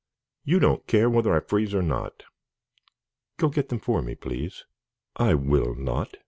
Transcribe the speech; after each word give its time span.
"You 0.43 0.57
don't 0.57 0.87
care 0.87 1.11
whether 1.11 1.31
I 1.31 1.41
freeze 1.41 1.75
or 1.75 1.83
not. 1.83 2.23
Go 3.37 3.49
get 3.49 3.69
them 3.69 3.77
for 3.77 4.01
me, 4.01 4.15
please." 4.15 4.65
"I 5.15 5.35
will 5.35 5.75
not. 5.75 6.15